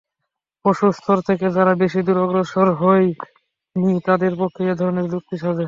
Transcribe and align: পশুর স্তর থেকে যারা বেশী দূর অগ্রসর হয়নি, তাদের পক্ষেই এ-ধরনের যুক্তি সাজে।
পশুর 0.65 0.91
স্তর 0.93 1.17
থেকে 1.27 1.45
যারা 1.49 1.73
বেশী 1.75 2.01
দূর 2.01 2.17
অগ্রসর 2.17 2.67
হয়নি, 2.75 3.93
তাদের 4.05 4.33
পক্ষেই 4.37 4.69
এ-ধরনের 4.69 5.05
যুক্তি 5.09 5.35
সাজে। 5.37 5.59